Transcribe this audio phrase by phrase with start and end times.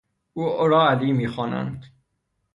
[0.33, 1.83] او را علی میخوانند.